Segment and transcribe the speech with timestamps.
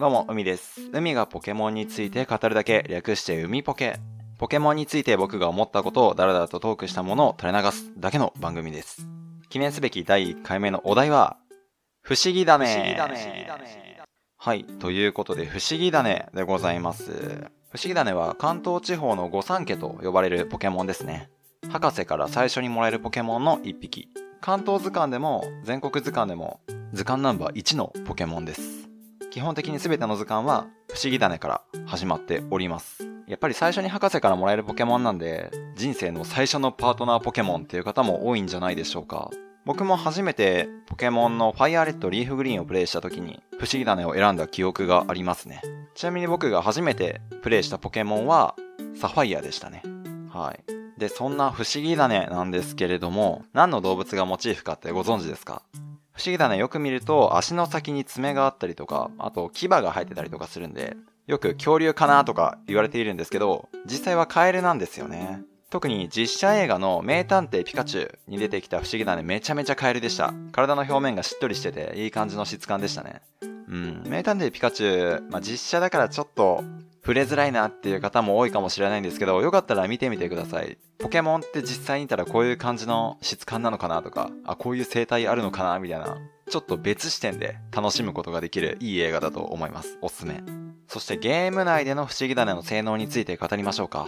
[0.00, 0.80] どうも、海です。
[0.94, 3.98] 海がポケモンについて語るだけ、略して海ポケ。
[4.38, 9.06] ポケモンについて僕が思ったことをダラダラとトークしたものを垂れ流すだけの番組です。
[9.50, 11.36] 記念すべき第1回目のお題は、
[12.00, 12.66] 不思議だね。
[12.66, 14.02] 不思議だね
[14.38, 17.12] はい、ということで、不思議だねでございます。
[17.68, 21.28] 不思議だねは関東地方の御三家と呼ばれるポケモンですね。
[21.70, 24.08] 博士から最初にもらえるポケモンの1匹。
[24.40, 26.60] 関東図鑑でも全国図鑑でも
[26.94, 28.79] 図鑑ナンバー1のポケモンです。
[29.30, 33.08] 基本的に全ての図鑑はフシギダネから始まっております。
[33.28, 39.30] やっぱり最初に博士からもらえるポケモンなんで、人生の最初のパートナーポケモンっていう方も多いんじゃないでしょうか。
[39.64, 45.62] 僕も初めてポケモンのファイアーレッドリーフグリーンをプレイした時にフシギダネを選んだ記憶がありますね。
[45.94, 48.56] ちなみに僕が初めてプレイしたポケモンは
[48.96, 49.84] サファイアでしたね。
[50.32, 50.98] はい。
[50.98, 55.62] で、そんなフシギダネなんですけれども、何の動物がモチーフかってご存知ですか？
[56.20, 60.94] 不思議種よく見ると足の先に爪があったりとか、あと牙が生えてたりとかするんで、
[61.26, 65.40] よく恐竜かなとか言われているんですけど、実際はカエルなんですよね。
[65.70, 70.34] 特に実写映画の名探偵ピカチュウに出てきた不思議種めちゃめちゃカエルでした。
[70.52, 73.22] 体の表面がしっとりしてていい感じの質感でしたね。
[73.42, 76.62] うん、名探偵ピカチュウ、まあ、実写だからちょっと
[77.02, 80.78] 触れづらいなっていう方も多いかもしれないんですけど、よかったら見てみてください。
[80.98, 86.18] ポケモンって実際にいたらこういう感じの質感なのかなとか、あ、こういう生態あるのかなみたいな、
[86.50, 89.98] ちょっと別視点で楽しむことができるいい映画だと思います。
[90.02, 90.42] おすすめ。
[90.88, 94.06] そしてゲーム内での不思議種の性能について語りましょうか。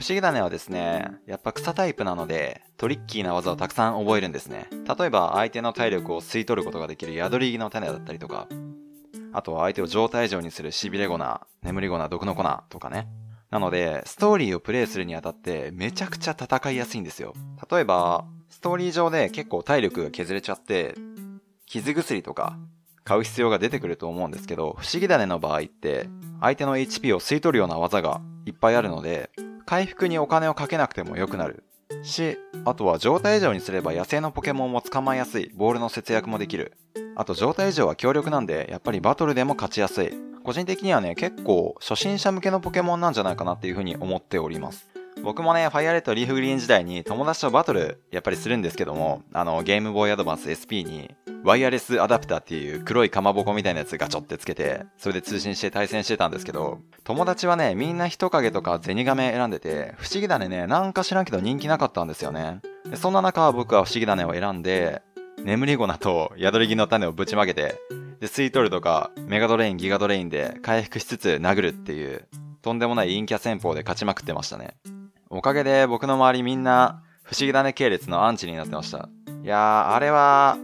[0.00, 4.66] 不思議種はですね、やっぱ草タイプなので、トリッキーな技をたくさん覚えるんですね。
[4.98, 8.48] 例えば相手の体力を吸い取ることができる宿り木の種だったりとか、
[9.32, 11.18] あとは相手を状態上にするしびれ粉、
[11.62, 13.08] 眠り粉、毒の粉とかね。
[13.50, 17.34] なので、ストーリーをプレイするにあたってめちゃくちゃ戦いやすいんですよ。
[17.70, 20.94] 例えば、ストーリー上で結構体力が削れちゃって、
[21.66, 22.58] 傷薬とか
[23.04, 26.08] 買う必要が出てくると思うんですけど、不思議種の場合って、
[26.40, 29.30] 相手の HP を吸い取るような技がいっぱいあるので、
[29.66, 31.64] 回復にお金をかけなくても良くなる。
[32.02, 36.76] し、あとは状態異常にすれば野生のポケモンも捕まえやすい、ボールの節約もできる。
[37.16, 40.12] あと状態異常は強力なんで、やっぱりバトルでも勝ちやすい。
[40.42, 44.89] 個人的にはね、結構初心者向けのポケモンなんじゃないかなっていうふうに思っております。
[45.22, 51.14] 僕もね、ファイアレッドリーフグリーン時代に友達とバトルやっぱりするんですけども、あの、ゲームボーイアドバンス SP に、
[51.44, 62.60] ワイヤレスアダプターっていう黒いかまぼこみたいなやつガチョってつけて、それで通信して対戦してたんですけど、友達はね、みんなヒトカゲとかゼニガメ選んでて、フシギダネね、なんか知らんけど人気なかったんですよね。
[62.94, 65.02] そんな中、僕はフシギダネを選んで、
[65.44, 67.76] 眠り粉と宿り木の種をぶちまけて、
[68.20, 72.26] で、すいとるとかメガドレイン、ギガドレインで回復しつつ殴るっていう、
[72.62, 74.74] とんでもない陰キャ戦法で勝ちまくってましたね。
[75.32, 79.08] おかげで僕の周りみんなフシギダネ系列のアンチになってました。
[79.44, 80.58] いやー、あれは、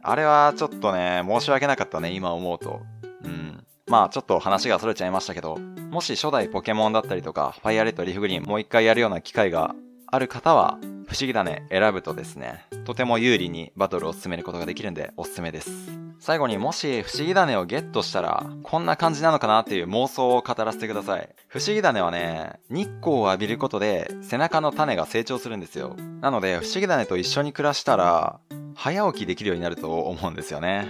[0.00, 2.82] あれはちょっとね、申し訳なかったね、今思うと。
[3.24, 3.64] うん。
[3.88, 5.58] まあちょっと話が逸れちゃいましたけど、
[5.90, 9.74] もし初代ポケモンだったりとか、ファイアレッド、リーフグリーンもう一回やるような機会が
[10.06, 10.78] ある方は、
[11.12, 15.70] フシギダネ選ぶとですね、とても有利にバトルを進めることができるんでおすすめです。
[16.18, 21.28] 最後にもしフシギダネをゲットしたら、こんな感じなのかなっていう妄想を語らせてください。
[21.48, 25.96] フシギダネはね、日光を浴びることで背中の種が成長するんですよ。
[26.22, 28.40] なので、不思議種と一緒に暮らしたら、
[28.74, 30.88] 早起きできるようになると思うんですよね。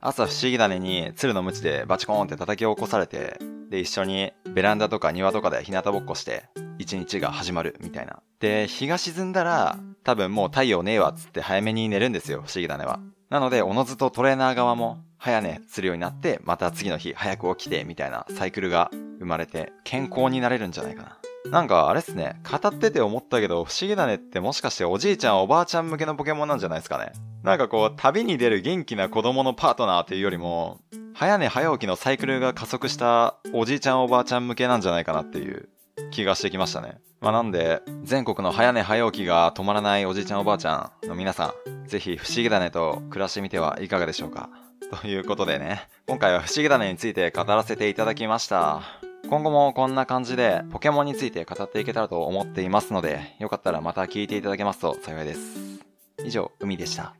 [0.00, 3.38] 朝不思議種に鶴の鞭でバチコーンって叩き起こされて、
[3.70, 6.48] で一緒にベランダとか庭とかで日向ぼっこして、
[6.80, 8.22] 一日が始まるみたいな。
[8.40, 13.00] で、日が沈んだら、多分もう太陽ねえわっつって早めに寝るんですよ、不思議種は。
[13.28, 21.18] なので、おのずとトレーナー側も早寝するようになって、また次の日早く起きてみたいなサイクルが生まれて、健康になれるんじゃないかな。
[21.50, 27.12] なんかあれっすね、語ってて思ったけど、不思議種ってもしかしておじいちゃんおばあちゃん向けのポケモンなんじゃないですかね。
[27.42, 30.80] なんかこう、旅に出る元気な子供のパートナーっていうよりも、
[31.14, 35.68] 早寝早起きのサイクルが加速したおじいちゃんおばあちゃん向けなんじゃないかなっていう
[36.10, 37.00] 気がしてきましたね。
[37.20, 44.48] まあなんで、全国の早寝早起きが止まらないおじいちゃんおばあちゃんの皆さん、ぜひ不思議種と暮らしてみてはいかがでしょうか。
[45.02, 48.82] ということでね、今回は不思議種について語らせていただきました。
[49.28, 55.80] 今後もこんな感じでポケモンについて語っていけたらと思っていますので、よかったらまた聞いていただけますと幸いです。
[56.24, 57.19] 以上、海でした。